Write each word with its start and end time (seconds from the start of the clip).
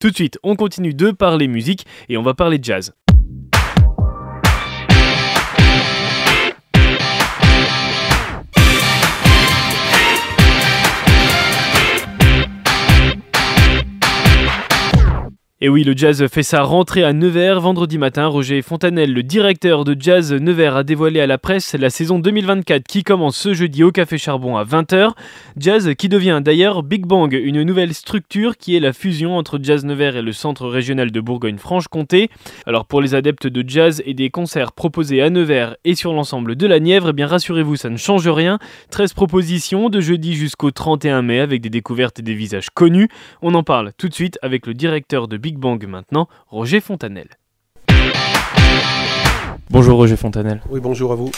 Tout 0.00 0.10
de 0.10 0.14
suite, 0.14 0.38
on 0.44 0.54
continue 0.54 0.94
de 0.94 1.10
parler 1.10 1.48
musique 1.48 1.84
et 2.08 2.16
on 2.16 2.22
va 2.22 2.32
parler 2.32 2.60
jazz. 2.62 2.92
Et 15.60 15.68
oui, 15.68 15.82
le 15.82 15.92
jazz 15.96 16.24
fait 16.28 16.44
sa 16.44 16.62
rentrée 16.62 17.02
à 17.02 17.12
Nevers 17.12 17.60
vendredi 17.60 17.98
matin. 17.98 18.28
Roger 18.28 18.62
Fontanel, 18.62 19.12
le 19.12 19.24
directeur 19.24 19.82
de 19.82 19.96
jazz 19.98 20.32
Nevers, 20.32 20.76
a 20.76 20.84
dévoilé 20.84 21.18
à 21.18 21.26
la 21.26 21.36
presse 21.36 21.74
la 21.74 21.90
saison 21.90 22.20
2024 22.20 22.86
qui 22.86 23.02
commence 23.02 23.36
ce 23.36 23.54
jeudi 23.54 23.82
au 23.82 23.90
Café 23.90 24.18
Charbon 24.18 24.56
à 24.56 24.62
20h. 24.62 25.14
Jazz 25.56 25.94
qui 25.98 26.08
devient 26.08 26.40
d'ailleurs 26.44 26.84
Big 26.84 27.06
Bang, 27.06 27.32
une 27.32 27.64
nouvelle 27.64 27.92
structure 27.92 28.56
qui 28.56 28.76
est 28.76 28.80
la 28.80 28.92
fusion 28.92 29.36
entre 29.36 29.58
Jazz 29.60 29.84
Nevers 29.84 30.14
et 30.14 30.22
le 30.22 30.30
Centre 30.30 30.68
régional 30.68 31.10
de 31.10 31.20
Bourgogne-Franche-Comté. 31.20 32.30
Alors 32.64 32.86
pour 32.86 33.00
les 33.00 33.16
adeptes 33.16 33.48
de 33.48 33.68
jazz 33.68 34.00
et 34.06 34.14
des 34.14 34.30
concerts 34.30 34.70
proposés 34.70 35.22
à 35.22 35.28
Nevers 35.28 35.74
et 35.84 35.96
sur 35.96 36.12
l'ensemble 36.12 36.54
de 36.54 36.68
la 36.68 36.78
Nièvre, 36.78 37.08
eh 37.08 37.12
bien 37.12 37.26
rassurez-vous, 37.26 37.74
ça 37.74 37.90
ne 37.90 37.96
change 37.96 38.28
rien. 38.28 38.60
13 38.90 39.12
propositions 39.12 39.88
de 39.88 40.00
jeudi 40.00 40.34
jusqu'au 40.34 40.70
31 40.70 41.22
mai 41.22 41.40
avec 41.40 41.62
des 41.62 41.70
découvertes 41.70 42.20
et 42.20 42.22
des 42.22 42.34
visages 42.34 42.70
connus. 42.70 43.08
On 43.42 43.54
en 43.54 43.64
parle 43.64 43.90
tout 43.98 44.08
de 44.08 44.14
suite 44.14 44.38
avec 44.40 44.64
le 44.64 44.74
directeur 44.74 45.26
de 45.26 45.36
Big 45.36 45.47
Big 45.48 45.56
Bang 45.56 45.82
maintenant, 45.86 46.28
Roger 46.48 46.78
Fontanel. 46.78 47.26
Bonjour 49.70 49.96
Roger 49.96 50.16
Fontanel. 50.16 50.60
Oui, 50.68 50.78
bonjour 50.78 51.10
à 51.10 51.14
vous. 51.14 51.30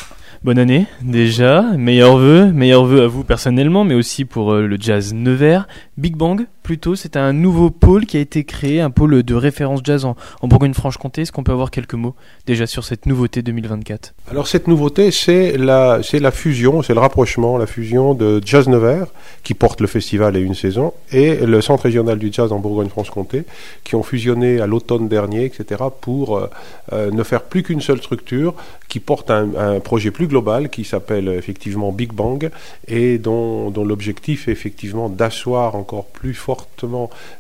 Bonne 0.42 0.58
année 0.58 0.86
déjà, 1.00 1.62
meilleurs 1.76 2.16
vœux, 2.16 2.50
meilleurs 2.50 2.86
vœux 2.86 3.04
à 3.04 3.06
vous 3.06 3.22
personnellement, 3.22 3.84
mais 3.84 3.94
aussi 3.94 4.24
pour 4.24 4.52
euh, 4.52 4.66
le 4.66 4.76
jazz 4.80 5.14
Nevers. 5.14 5.68
Big 5.96 6.16
Bang, 6.16 6.48
plutôt, 6.62 6.94
c'est 6.94 7.16
un 7.16 7.32
nouveau 7.32 7.70
pôle 7.70 8.06
qui 8.06 8.16
a 8.16 8.20
été 8.20 8.44
créé, 8.44 8.80
un 8.80 8.90
pôle 8.90 9.22
de 9.22 9.34
référence 9.34 9.80
jazz 9.84 10.04
en, 10.04 10.16
Bourgogne-Franche-Comté. 10.42 11.22
Est-ce 11.22 11.32
qu'on 11.32 11.42
peut 11.42 11.52
avoir 11.52 11.70
quelques 11.70 11.94
mots 11.94 12.14
déjà 12.46 12.66
sur 12.66 12.84
cette 12.84 13.06
nouveauté 13.06 13.42
2024 13.42 14.14
Alors 14.30 14.46
cette 14.46 14.68
nouveauté, 14.68 15.10
c'est 15.10 15.56
la, 15.56 16.00
fusion, 16.30 16.82
c'est 16.82 16.94
le 16.94 17.00
rapprochement, 17.00 17.58
la 17.58 17.66
fusion 17.66 18.14
de 18.14 18.40
Jazz 18.44 18.68
Nevers, 18.68 19.06
qui 19.42 19.54
porte 19.54 19.80
le 19.80 19.86
festival 19.86 20.36
et 20.36 20.40
une 20.40 20.54
saison, 20.54 20.92
et 21.12 21.36
le 21.36 21.60
Centre 21.60 21.84
régional 21.84 22.18
du 22.18 22.32
jazz 22.32 22.52
en 22.52 22.58
Bourgogne-Franche-Comté, 22.58 23.44
qui 23.84 23.94
ont 23.94 24.02
fusionné 24.02 24.60
à 24.60 24.66
l'automne 24.66 25.08
dernier, 25.08 25.44
etc., 25.44 25.82
pour 26.00 26.36
euh, 26.36 26.50
euh, 26.92 27.10
ne 27.10 27.22
faire 27.22 27.42
plus 27.42 27.62
qu'une 27.62 27.80
seule 27.80 27.98
structure, 27.98 28.54
qui 28.90 29.00
porte 29.00 29.30
un, 29.30 29.80
projet 29.80 30.10
plus 30.10 30.26
global 30.26 30.68
qui 30.68 30.84
s'appelle 30.84 31.28
effectivement 31.28 31.92
Big 31.92 32.12
Bang 32.12 32.50
et 32.88 33.18
dont, 33.18 33.70
l'objectif 33.70 34.48
est 34.48 34.52
effectivement 34.52 35.08
d'asseoir 35.08 35.76
encore 35.76 36.06
plus 36.06 36.34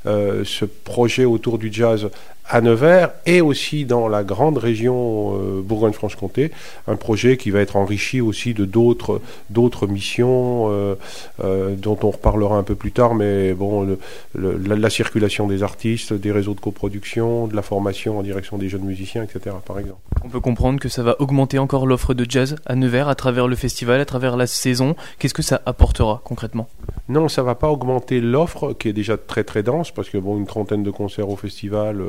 euh, 0.06 0.44
ce 0.44 0.64
projet 0.64 1.24
autour 1.24 1.58
du 1.58 1.72
jazz 1.72 2.10
à 2.50 2.60
Nevers 2.60 3.10
et 3.26 3.40
aussi 3.40 3.84
dans 3.84 4.08
la 4.08 4.24
grande 4.24 4.58
région 4.58 5.34
euh, 5.34 5.62
Bourgogne-Franche-Comté, 5.62 6.50
un 6.88 6.96
projet 6.96 7.36
qui 7.36 7.50
va 7.50 7.60
être 7.60 7.76
enrichi 7.76 8.20
aussi 8.20 8.54
de 8.54 8.64
d'autres 8.64 9.20
d'autres 9.50 9.86
missions 9.86 10.66
euh, 10.70 10.96
euh, 11.44 11.76
dont 11.76 11.98
on 12.02 12.10
reparlera 12.10 12.56
un 12.56 12.64
peu 12.64 12.74
plus 12.74 12.90
tard, 12.90 13.14
mais 13.14 13.54
bon, 13.54 13.96
la, 14.34 14.90
circulation 14.90 15.46
des 15.46 15.62
artistes, 15.62 16.12
des 16.12 16.32
réseaux 16.32 16.54
de 16.54 16.60
coproduction, 16.60 17.46
de 17.46 17.54
la 17.54 17.62
formation 17.62 18.18
en 18.18 18.22
direction 18.22 18.58
des 18.58 18.68
jeunes 18.68 18.82
musiciens, 18.82 19.22
etc. 19.22 19.54
Par 19.64 19.78
exemple. 19.78 20.00
On 20.24 20.28
peut 20.28 20.40
comprendre 20.40 20.80
que 20.80 20.88
ça 20.88 21.04
va 21.04 21.14
augmenter 21.20 21.58
encore 21.58 21.86
l'offre 21.86 22.14
de 22.14 22.26
jazz 22.28 22.56
à 22.66 22.74
Nevers 22.74 23.08
à 23.08 23.14
travers 23.14 23.46
le 23.46 23.54
festival, 23.54 24.00
à 24.00 24.04
travers 24.04 24.36
la 24.36 24.48
saison. 24.48 24.96
Qu'est-ce 25.18 25.34
que 25.34 25.42
ça 25.42 25.62
apportera 25.66 26.20
concrètement? 26.24 26.68
Non, 27.08 27.28
ça 27.28 27.44
va 27.44 27.54
pas 27.54 27.68
augmenter 27.68 28.20
l'offre 28.20 28.72
qui 28.72 28.88
est 28.88 28.92
déjà 28.92 29.16
très 29.16 29.44
très 29.44 29.62
dense 29.62 29.92
parce 29.92 30.10
que 30.10 30.18
bon, 30.18 30.36
une 30.36 30.46
trentaine 30.46 30.82
de 30.82 30.90
concerts 30.90 31.28
au 31.28 31.36
festival. 31.36 32.02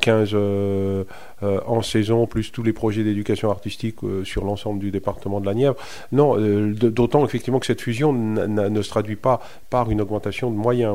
15 0.00 0.34
euh, 0.34 0.36
euh, 0.36 1.04
euh, 1.42 1.60
en 1.66 1.82
saison, 1.82 2.26
plus 2.26 2.52
tous 2.52 2.62
les 2.62 2.72
projets 2.72 3.04
d'éducation 3.04 3.50
artistique 3.50 3.96
sur 4.24 4.44
l'ensemble 4.44 4.78
du 4.78 4.90
département 4.90 5.40
de 5.40 5.46
la 5.46 5.54
Nièvre. 5.54 5.76
Non, 6.12 6.36
d'autant 6.38 7.24
effectivement 7.24 7.58
que 7.58 7.66
cette 7.66 7.80
fusion 7.80 8.12
ne 8.12 8.82
se 8.82 8.88
traduit 8.88 9.16
pas 9.16 9.40
par 9.70 9.90
une 9.90 10.00
augmentation 10.00 10.50
de 10.50 10.56
moyens. 10.56 10.94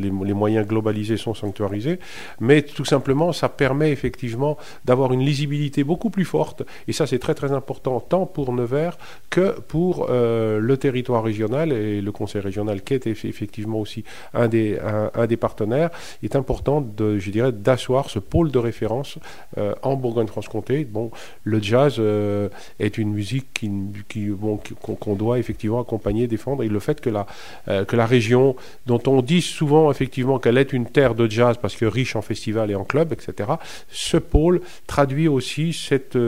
les, 0.00 0.10
moyens 0.10 0.66
globalisés 0.66 1.16
sont 1.16 1.34
sanctuarisés, 1.34 1.98
mais 2.40 2.62
tout 2.62 2.84
simplement, 2.84 3.32
ça 3.32 3.48
permet 3.48 3.90
effectivement 3.90 4.58
d'avoir 4.84 5.12
une 5.12 5.20
lisibilité 5.20 5.84
beaucoup 5.84 6.10
plus 6.10 6.24
forte, 6.24 6.62
et 6.88 6.92
ça 6.92 7.06
c'est 7.06 7.18
très 7.18 7.34
très 7.34 7.52
important, 7.52 8.00
tant 8.00 8.26
pour 8.26 8.52
Nevers 8.52 8.98
que 9.30 9.58
pour 9.60 10.08
le 10.10 10.76
territoire 10.76 11.22
régional 11.22 11.72
et 11.72 12.00
le 12.00 12.12
conseil 12.12 12.42
régional 12.42 12.82
qui 12.82 12.94
est 12.94 13.06
effectivement 13.06 13.80
aussi 13.80 14.04
un 14.34 14.48
des, 14.48 14.78
un 15.14 15.26
des 15.26 15.36
partenaires. 15.36 15.90
Est 16.22 16.36
important, 16.36 16.80
de, 16.80 17.18
je 17.18 17.30
dirais, 17.30 17.52
d'assurer 17.64 17.94
ce 18.08 18.18
pôle 18.18 18.50
de 18.50 18.58
référence 18.58 19.18
euh, 19.58 19.74
en 19.82 19.96
Bourgogne-Franche-Comté. 19.96 20.84
Bon, 20.84 21.10
le 21.44 21.62
jazz 21.62 21.96
euh, 21.98 22.48
est 22.78 22.98
une 22.98 23.12
musique 23.12 23.46
qui, 23.54 23.70
qui 24.08 24.26
bon, 24.26 24.60
qu'on 24.82 25.14
doit 25.14 25.38
effectivement 25.38 25.80
accompagner, 25.80 26.26
défendre, 26.26 26.62
et 26.62 26.68
le 26.68 26.78
fait 26.80 27.00
que 27.00 27.10
la, 27.10 27.26
euh, 27.68 27.84
que 27.84 27.96
la 27.96 28.06
région, 28.06 28.56
dont 28.86 29.02
on 29.06 29.22
dit 29.22 29.42
souvent 29.42 29.90
effectivement 29.90 30.38
qu'elle 30.38 30.58
est 30.58 30.72
une 30.72 30.86
terre 30.86 31.14
de 31.14 31.28
jazz 31.28 31.56
parce 31.60 31.76
que 31.76 31.84
riche 31.84 32.16
en 32.16 32.22
festivals 32.22 32.70
et 32.70 32.74
en 32.74 32.84
clubs, 32.84 33.12
etc., 33.12 33.50
ce 33.88 34.16
pôle 34.16 34.60
traduit 34.86 35.28
aussi 35.28 35.72
cette, 35.72 36.18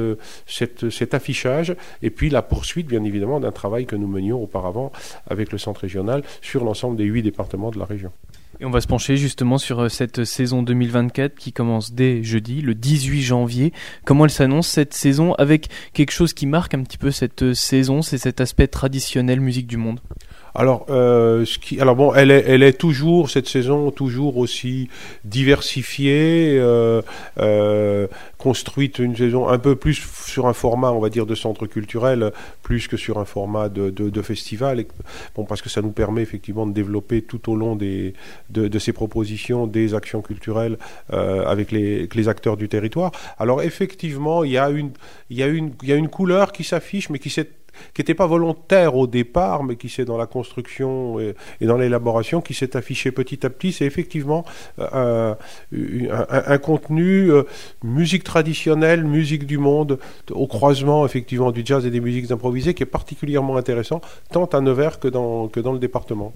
cette, 0.47 0.91
cet 0.91 1.15
affichage 1.15 1.75
et 2.03 2.11
puis 2.11 2.31
la 2.31 2.43
poursuite, 2.43 2.87
bien 2.87 3.05
évidemment, 3.05 3.41
d'un 3.41 3.53
travail 3.53 3.87
que 3.87 3.97
nous 3.97 4.09
menions 4.09 4.43
auparavant 4.43 4.93
avec 5.29 5.53
le 5.53 5.59
centre 5.59 5.81
régional 5.83 6.23
sur 6.41 6.65
l'ensemble 6.65 6.97
des 6.97 7.05
huit 7.05 7.23
départements 7.23 7.71
de 7.71 7.79
la 7.79 7.85
région. 7.85 8.13
Et 8.59 8.65
on 8.65 8.71
va 8.71 8.81
se 8.81 8.87
pencher 8.87 9.17
justement 9.17 9.59
sur 9.59 9.81
euh, 9.81 9.89
cette 9.89 10.25
saison 10.25 10.63
2024 10.63 11.35
qui 11.35 11.53
commence 11.53 11.93
dès 11.93 12.23
jeudi, 12.23 12.63
le 12.63 12.75
18 12.75 13.21
janvier. 13.21 13.73
Comment 14.05 14.25
elle 14.25 14.31
s'annonce 14.31 14.69
cette 14.69 14.95
saison 14.95 15.35
avec 15.35 15.69
quelque 15.93 16.11
chose 16.11 16.33
qui 16.33 16.47
marque 16.47 16.73
un 16.73 16.83
petit 16.83 16.97
peu 16.97 17.11
cette 17.11 17.43
euh, 17.43 17.55
saison, 17.55 18.01
c'est 18.01 18.19
cet 18.19 18.41
aspect 18.41 18.67
traditionnel 18.67 19.41
musique 19.41 19.67
du 19.67 19.77
monde? 19.77 20.01
Alors, 20.57 20.87
euh, 20.91 21.45
ce 21.45 21.59
qui, 21.59 21.81
alors 21.81 21.97
bon, 21.97 22.13
elle 22.15 22.31
est, 22.31 22.45
elle 22.47 22.63
est 22.63 22.79
toujours 22.79 23.31
cette 23.31 23.49
saison 23.49 23.91
toujours 23.91 24.37
aussi 24.39 24.89
diversifiée, 25.25 26.57
euh, 26.59 27.03
euh, 27.39 28.07
construite 28.39 28.99
une 28.99 29.17
saison 29.17 29.49
un 29.49 29.59
peu 29.59 29.77
plus 29.77 30.03
sur 30.25 30.47
un 30.47 30.53
format, 30.53 30.93
on 30.93 31.01
va 31.01 31.11
dire, 31.11 31.27
de 31.27 31.35
centre 31.35 31.67
culturel, 31.67 32.33
plus 32.63 32.89
que 32.89 32.97
sur 32.97 33.19
un 33.19 33.25
format 33.25 33.69
de, 33.69 33.91
de, 33.91 34.11
de 34.11 34.23
festival. 34.23 34.85
Bon, 35.35 35.45
parce 35.45 35.63
que 35.63 35.69
ça 35.69 35.83
nous 35.83 35.93
permet 35.93 36.23
effectivement 36.23 36.67
de 36.67 36.73
développer 36.73 37.23
tout 37.23 37.51
au 37.51 37.57
long 37.57 37.77
des, 37.77 38.15
de, 38.51 38.69
de 38.69 38.79
ces 38.79 38.93
propositions 38.93 39.67
des 39.67 39.95
actions 39.95 40.23
culturelles 40.23 40.79
euh, 41.13 41.45
avec 41.47 41.73
les, 41.73 42.09
les 42.13 42.29
acteurs 42.29 42.57
du 42.57 42.69
territoire. 42.69 43.13
Alors 43.39 43.63
effectivement, 43.63 44.45
il 44.45 44.53
y 44.53 44.59
a 44.59 44.71
une, 44.71 44.91
il 45.31 45.37
y 45.37 45.43
a 45.43 45.47
une, 45.47 45.73
il 45.83 45.89
y 45.89 45.93
a 45.93 45.97
une 45.97 46.09
couleur 46.09 46.53
qui 46.53 46.65
s'affiche, 46.65 47.11
mais 47.11 47.19
qui 47.19 47.31
s'est 47.31 47.49
qui 47.95 48.01
n'était 48.01 48.15
pas 48.15 48.27
volontaire 48.27 48.97
au 48.97 49.07
départ, 49.07 49.65
mais 49.65 49.77
qui 49.77 49.89
s'est 49.89 50.05
dans 50.05 50.17
la 50.17 50.27
construction 50.27 51.21
et, 51.21 51.35
dans 51.67 51.77
l'élaboration, 51.77 52.41
qui 52.41 52.55
s'est 52.55 52.77
affiché 52.77 53.11
petit 53.11 53.45
à 53.45 53.51
petit. 53.51 53.73
C'est 53.73 53.87
effectivement 53.87 54.45
euh, 54.79 55.35
un, 55.73 56.59
contenu 56.59 57.31
euh, 57.31 57.45
musique 57.83 58.25
traditionnelle, 58.25 59.05
musique 59.05 59.47
du 59.47 59.59
monde, 59.59 59.99
au 60.31 60.47
croisement 60.47 61.05
effectivement 61.07 61.53
du 61.53 61.63
jazz 61.65 61.87
et 61.87 61.91
des 61.91 62.01
musiques 62.01 62.31
improvisées, 62.31 62.75
qui 62.75 62.83
est 62.83 62.87
particulièrement 62.87 63.57
intéressant, 63.57 64.01
tant 64.31 64.47
à 64.47 64.61
Nevers 64.61 65.01
que 65.01 65.09
dans 65.09 65.51
le 65.73 65.79
département. 65.79 66.33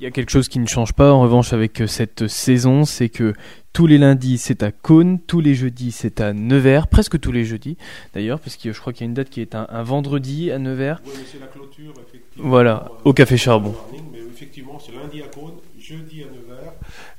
Il 0.00 0.04
y 0.04 0.06
a 0.06 0.10
quelque 0.10 0.30
chose 0.30 0.48
qui 0.48 0.58
ne 0.58 0.66
change 0.66 0.92
pas 0.92 1.12
en 1.12 1.20
revanche 1.20 1.52
avec 1.52 1.80
euh, 1.80 1.86
cette 1.86 2.26
saison, 2.28 2.84
c'est 2.84 3.08
que 3.08 3.32
tous 3.72 3.86
les 3.86 3.98
lundis 3.98 4.38
c'est 4.38 4.62
à 4.62 4.72
Cône, 4.72 5.18
tous 5.20 5.40
les 5.40 5.54
jeudis 5.54 5.92
c'est 5.92 6.20
à 6.20 6.32
Nevers, 6.32 6.88
presque 6.88 7.18
tous 7.18 7.32
les 7.32 7.44
jeudis 7.44 7.76
d'ailleurs, 8.12 8.40
parce 8.40 8.56
que 8.56 8.72
je 8.72 8.80
crois 8.80 8.92
qu'il 8.92 9.02
y 9.02 9.04
a 9.04 9.08
une 9.08 9.14
date 9.14 9.30
qui 9.30 9.40
est 9.40 9.54
un, 9.54 9.82
vendredi 9.82 10.50
à 10.50 10.58
Nevers. 10.58 11.00
Oui, 11.06 11.12
c'est 11.30 11.40
la 11.40 11.46
clôture, 11.46 11.92
effectivement. 12.06 12.48
Voilà, 12.48 12.90
au 13.04 13.12
Café 13.12 13.36
Charbon. 13.36 13.74
Mais 13.92 14.18
effectivement, 14.32 14.78
c'est 14.78 14.92
lundi 14.92 15.22
à 15.22 15.28
Cône, 15.28 15.54
jeudi 15.84 16.22
à 16.22 16.26
Nevers, 16.26 16.72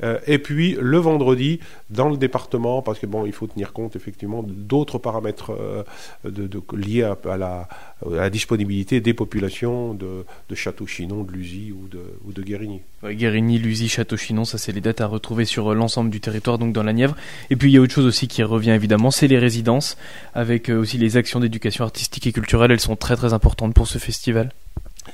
euh, 0.04 0.20
et 0.26 0.40
puis 0.40 0.76
le 0.80 0.98
vendredi 0.98 1.60
dans 1.92 2.10
le 2.10 2.18
département, 2.18 2.82
parce 2.82 2.98
que 2.98 3.06
bon, 3.06 3.26
il 3.26 3.32
faut 3.32 3.46
tenir 3.46 3.74
compte 3.74 3.96
effectivement 3.96 4.44
d'autres 4.44 4.98
paramètres 4.98 5.52
euh, 5.52 5.84
de, 6.24 6.50
liés 6.76 7.04
à, 7.04 7.38
la, 7.38 8.30
disponibilité 8.30 9.02
des 9.02 9.14
populations 9.14 9.94
de, 9.94 10.26
Château-Chinon, 10.54 11.24
de 11.24 11.32
Lusy 11.32 11.72
ou 11.72 11.88
de, 11.88 12.02
ou 12.26 12.34
de 12.34 12.42
Guérigny. 12.42 12.82
Guérigny, 13.04 13.60
Lusy, 13.60 13.88
Château-Chinon, 13.88 14.46
ça 14.46 14.58
c'est 14.58 14.72
les 14.72 14.82
dates 14.82 15.02
à 15.02 15.06
retrouver 15.06 15.46
sur 15.46 15.72
euh, 15.72 15.76
l'ensemble 15.76 16.10
du 16.10 16.20
territoire, 16.20 16.58
donc 16.58 16.74
dans 16.74 16.84
la 16.84 16.94
Nièvre. 16.94 17.16
Et 17.52 17.56
puis 17.56 17.70
il 17.70 17.76
y 17.76 17.78
a 17.78 17.82
autre 17.82 17.94
chose 17.94 18.06
aussi 18.06 18.28
qui 18.28 18.42
revient 18.42 18.72
évidemment, 18.72 19.12
c'est 19.12 19.28
les 19.28 19.40
résidences, 19.40 19.96
avec 20.34 20.70
aussi 20.70 20.98
les 20.98 21.18
actions 21.18 21.40
d'éducation 21.40 21.84
artistique 21.84 22.26
et 22.26 22.32
culturelle, 22.32 22.72
elles 22.72 22.80
sont 22.80 22.96
très 22.96 23.16
très 23.16 23.34
importantes 23.34 23.76
pour 23.76 23.88
ce 23.88 24.00
festival. 24.00 24.50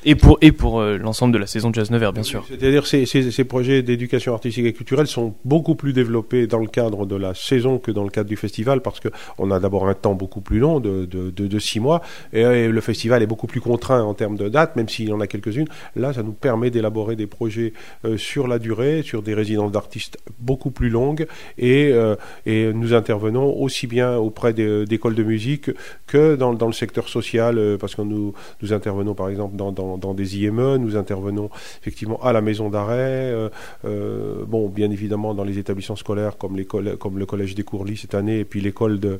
Et 0.03 0.15
pour, 0.15 0.39
et 0.41 0.51
pour 0.51 0.79
euh, 0.79 0.97
l'ensemble 0.97 1.33
de 1.33 1.37
la 1.37 1.45
saison 1.45 1.69
de 1.69 1.75
Jazz 1.75 1.91
Nevers, 1.91 2.11
bien 2.11 2.23
sûr. 2.23 2.43
C'est-à-dire 2.47 2.87
ces, 2.87 3.05
ces, 3.05 3.29
ces 3.29 3.43
projets 3.43 3.83
d'éducation 3.83 4.33
artistique 4.33 4.65
et 4.65 4.73
culturelle 4.73 5.07
sont 5.07 5.35
beaucoup 5.45 5.75
plus 5.75 5.93
développés 5.93 6.47
dans 6.47 6.59
le 6.59 6.67
cadre 6.67 7.05
de 7.05 7.15
la 7.15 7.35
saison 7.35 7.77
que 7.77 7.91
dans 7.91 8.03
le 8.03 8.09
cadre 8.09 8.27
du 8.27 8.35
festival 8.35 8.81
parce 8.81 8.99
qu'on 8.99 9.51
a 9.51 9.59
d'abord 9.59 9.87
un 9.87 9.93
temps 9.93 10.15
beaucoup 10.15 10.41
plus 10.41 10.59
long 10.59 10.79
de, 10.79 11.05
de, 11.05 11.29
de, 11.29 11.47
de 11.47 11.59
six 11.59 11.79
mois 11.79 12.01
et, 12.33 12.41
et, 12.41 12.67
le 12.67 12.81
festival 12.81 13.21
est 13.21 13.27
beaucoup 13.27 13.47
plus 13.47 13.61
contraint 13.61 14.01
en 14.01 14.13
termes 14.13 14.37
de 14.37 14.49
date, 14.49 14.75
même 14.75 14.89
s'il 14.89 15.09
y 15.09 15.13
en 15.13 15.19
a 15.19 15.27
quelques-unes. 15.27 15.67
Là, 15.95 16.13
ça 16.13 16.23
nous 16.23 16.31
permet 16.31 16.71
d'élaborer 16.71 17.15
des 17.15 17.27
projets 17.27 17.73
euh, 18.05 18.17
sur 18.17 18.47
la 18.47 18.57
durée, 18.57 19.03
sur 19.03 19.21
des 19.21 19.35
résidences 19.35 19.71
d'artistes 19.71 20.17
beaucoup 20.39 20.71
plus 20.71 20.89
longues 20.89 21.27
et, 21.57 21.91
euh, 21.93 22.15
et 22.45 22.73
nous 22.73 22.93
intervenons 22.93 23.55
aussi 23.61 23.85
bien 23.85 24.15
auprès 24.17 24.53
d'écoles 24.53 25.15
de 25.15 25.23
musique 25.23 25.69
que 26.07 26.35
dans, 26.35 26.53
dans 26.53 26.67
le 26.67 26.73
secteur 26.73 27.07
social 27.07 27.57
euh, 27.57 27.77
parce 27.77 27.95
que 27.95 28.01
nous, 28.01 28.33
nous 28.61 28.73
intervenons 28.73 29.13
par 29.13 29.29
exemple 29.29 29.55
dans, 29.55 29.71
dans, 29.71 29.90
dans, 29.97 30.13
des 30.13 30.37
IME, 30.37 30.77
nous 30.77 30.95
intervenons 30.95 31.49
effectivement 31.81 32.21
à 32.23 32.33
la 32.33 32.41
maison 32.41 32.69
d'arrêt, 32.69 33.31
euh, 33.31 33.49
euh, 33.85 34.43
bon 34.45 34.69
bien 34.69 34.91
évidemment 34.91 35.33
dans 35.33 35.43
les 35.43 35.57
établissements 35.57 35.95
scolaires 35.95 36.37
comme, 36.37 36.63
comme 36.65 37.17
le 37.17 37.25
collège 37.25 37.55
des 37.55 37.63
Courlis 37.63 37.97
cette 37.97 38.15
année 38.15 38.39
et 38.39 38.45
puis 38.45 38.61
l'école 38.61 38.99
de, 38.99 39.17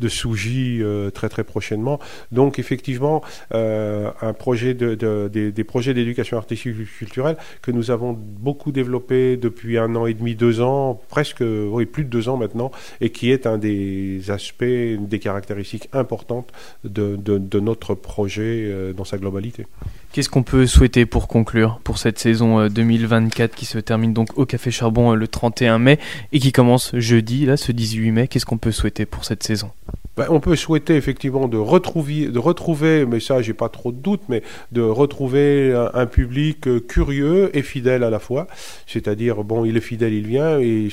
de 0.00 0.08
Sougy 0.08 0.82
euh, 0.82 1.10
très 1.10 1.28
très 1.28 1.44
prochainement. 1.44 1.98
Donc 2.30 2.58
effectivement 2.58 3.22
un 3.52 4.32
projet 4.32 4.74
de, 4.74 4.94
de, 4.94 5.28
des, 5.28 5.64
projets 5.64 5.94
d'éducation 5.94 6.36
artistique 6.36 6.74
culturelle 6.98 7.36
que 7.60 7.70
nous 7.70 7.90
avons 7.90 8.12
beaucoup 8.12 8.72
développé 8.72 9.36
depuis 9.36 9.78
un 9.78 9.94
an 9.96 10.06
et 10.06 10.14
demi, 10.14 10.34
deux 10.34 10.60
ans, 10.60 11.00
presque 11.08 11.42
oui 11.42 11.86
plus 11.86 12.04
de 12.04 12.08
deux 12.08 12.28
ans 12.28 12.36
maintenant, 12.36 12.70
et 13.00 13.10
qui 13.10 13.30
est 13.30 13.46
un 13.46 13.58
des 13.58 14.30
aspects, 14.30 14.64
des 14.64 15.18
caractéristiques 15.18 15.88
importantes 15.92 16.52
de, 16.84 17.58
notre 17.58 17.94
projet 17.94 18.92
dans 18.96 19.04
sa 19.04 19.18
globalité. 19.18 19.66
Qu'est-ce 20.12 20.28
qu'on 20.28 20.42
peut 20.42 20.66
souhaiter 20.66 21.06
pour 21.06 21.26
conclure 21.26 21.80
pour 21.84 21.96
cette 21.96 22.18
saison 22.18 22.68
2024 22.68 23.54
qui 23.54 23.64
se 23.64 23.78
termine 23.78 24.12
donc 24.12 24.36
au 24.36 24.44
Café 24.44 24.70
Charbon 24.70 25.14
le 25.14 25.26
31 25.26 25.78
mai 25.78 25.98
et 26.32 26.38
qui 26.38 26.52
commence 26.52 26.94
jeudi, 26.96 27.46
là, 27.46 27.56
ce 27.56 27.72
18 27.72 28.10
mai? 28.10 28.28
Qu'est-ce 28.28 28.44
qu'on 28.44 28.58
peut 28.58 28.72
souhaiter 28.72 29.06
pour 29.06 29.24
cette 29.24 29.42
saison? 29.42 29.70
Ben, 30.16 30.26
on 30.28 30.40
peut 30.40 30.56
souhaiter 30.56 30.96
effectivement 30.96 31.48
de 31.48 31.56
retrouver, 31.56 32.28
de 32.28 32.38
retrouver, 32.38 33.06
mais 33.06 33.20
ça 33.20 33.40
j'ai 33.40 33.54
pas 33.54 33.68
trop 33.68 33.92
de 33.92 33.96
doute, 33.96 34.22
mais 34.28 34.42
de 34.70 34.82
retrouver 34.82 35.72
un, 35.94 36.06
public 36.06 36.86
curieux 36.86 37.56
et 37.56 37.62
fidèle 37.62 38.02
à 38.02 38.10
la 38.10 38.18
fois. 38.18 38.46
C'est-à-dire, 38.86 39.44
bon, 39.44 39.64
il 39.64 39.76
est 39.76 39.80
fidèle, 39.80 40.12
il 40.12 40.26
vient, 40.26 40.58
et 40.60 40.88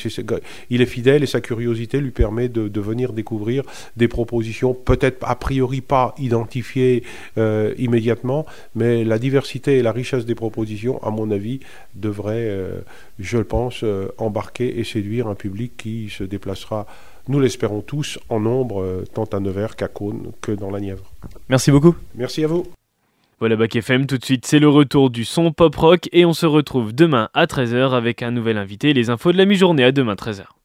il 0.69 0.81
est 0.81 0.85
fidèle 0.85 1.23
et 1.23 1.25
sa 1.25 1.41
curiosité 1.41 1.99
lui 1.99 2.11
permet 2.11 2.49
de, 2.49 2.79
venir 2.79 3.13
découvrir 3.13 3.63
des 3.97 4.07
propositions, 4.07 4.73
peut-être 4.73 5.17
a 5.27 5.35
priori 5.35 5.81
pas 5.81 6.15
identifiées 6.17 7.03
euh, 7.37 7.73
immédiatement, 7.77 8.45
mais 8.75 9.03
la 9.03 9.19
diversité 9.19 9.77
et 9.77 9.81
la 9.81 9.91
richesse 9.91 10.25
des 10.25 10.35
propositions, 10.35 11.01
à 11.03 11.09
mon 11.09 11.31
avis, 11.31 11.59
devraient, 11.95 12.49
euh, 12.49 12.79
je 13.19 13.39
pense, 13.39 13.83
euh, 13.83 14.07
embarquer 14.17 14.79
et 14.79 14.83
séduire 14.83 15.27
un 15.27 15.35
public 15.35 15.73
qui 15.77 16.09
se 16.09 16.23
déplacera 16.23 16.87
nous 17.29 17.39
l'espérons 17.39 17.81
tous, 17.81 18.19
en 18.27 18.41
nombre, 18.41 18.81
euh, 18.81 19.05
tant 19.13 19.25
à 19.25 19.39
Nevers 19.39 19.75
qu'à 19.75 19.87
Cône 19.87 20.31
que 20.41 20.51
dans 20.51 20.71
la 20.71 20.81
Nièvre. 20.81 21.05
Merci 21.47 21.71
beaucoup. 21.71 21.95
Merci 22.15 22.43
à 22.43 22.47
vous. 22.47 22.65
Voilà 23.39 23.55
Bac 23.55 23.73
FM, 23.73 24.05
tout 24.05 24.17
de 24.17 24.25
suite 24.25 24.45
c'est 24.45 24.59
le 24.59 24.67
retour 24.67 25.09
du 25.09 25.23
son 25.23 25.53
pop 25.53 25.73
rock 25.73 26.09
et 26.11 26.25
on 26.25 26.33
se 26.33 26.45
retrouve 26.45 26.93
demain 26.93 27.29
à 27.33 27.45
13h 27.45 27.91
avec 27.93 28.21
un 28.21 28.31
nouvel 28.31 28.57
invité, 28.57 28.91
les 28.91 29.09
infos 29.09 29.31
de 29.31 29.37
la 29.37 29.45
mi-journée 29.45 29.85
à 29.85 29.93
demain 29.93 30.15
13h. 30.15 30.58